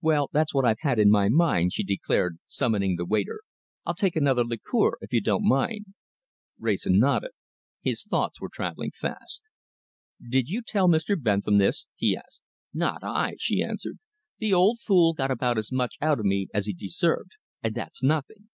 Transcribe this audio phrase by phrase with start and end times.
[0.00, 3.40] "Well, that's what I've had in my mind," she declared, summoning the waiter.
[3.84, 5.92] "I'll take another liqueur, if you don't mind."
[6.58, 7.32] Wrayson nodded.
[7.82, 9.50] His thoughts were travelling fast.
[10.26, 11.14] "Did you tell Mr.
[11.22, 12.40] Bentham this?" he asked.
[12.72, 13.98] "Not I," she answered.
[14.38, 17.32] "The old fool got about as much out of me as he deserved
[17.62, 18.48] and that's nothing."